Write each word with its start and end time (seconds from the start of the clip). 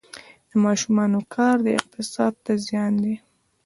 د 0.49 0.51
ماشومانو 0.65 1.19
کار 1.35 1.55
اقتصاد 1.79 2.33
ته 2.45 2.51
زیان 2.67 2.93
دی؟ 3.03 3.15